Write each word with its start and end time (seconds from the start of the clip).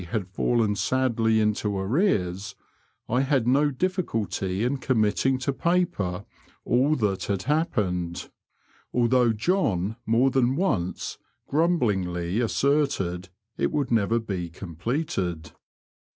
129 0.01 0.23
liad 0.23 0.33
fallen 0.35 0.75
sadly 0.75 1.39
into 1.39 1.77
arrears, 1.77 2.55
I 3.07 3.21
had 3.21 3.45
no 3.47 3.69
difficulty 3.69 4.63
in 4.63 4.77
committing 4.77 5.37
to 5.37 5.53
paper 5.53 6.25
all 6.65 6.95
that 6.95 7.25
had 7.25 7.43
happened, 7.43 8.31
although 8.91 9.31
John 9.31 9.97
more 10.07 10.31
than 10.31 10.57
•once 10.57 11.19
grumblingly 11.47 12.39
asserted 12.39 13.29
it 13.59 13.71
would 13.71 13.91
never 13.91 14.17
be 14.17 14.49
completed. 14.49 15.51